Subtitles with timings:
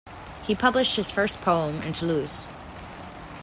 [0.47, 2.53] He published his first poem in Toulouse.